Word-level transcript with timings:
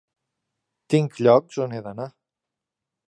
Tinc 0.93 1.21
llocs 1.27 1.61
on 1.67 1.77
he 1.77 1.83
d'anar. 1.89 2.09